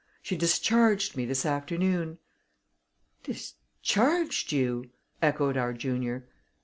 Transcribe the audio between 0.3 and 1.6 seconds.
discharged me this